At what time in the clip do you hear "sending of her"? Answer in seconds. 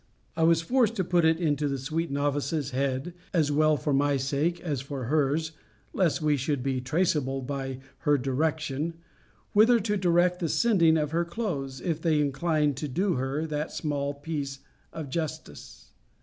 10.49-11.23